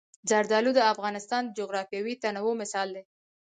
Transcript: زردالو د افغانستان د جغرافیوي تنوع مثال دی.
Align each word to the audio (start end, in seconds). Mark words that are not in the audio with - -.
زردالو 0.29 0.71
د 0.75 0.79
افغانستان 0.93 1.41
د 1.45 1.55
جغرافیوي 1.59 2.13
تنوع 2.23 2.53
مثال 2.61 2.87
دی. 2.95 3.03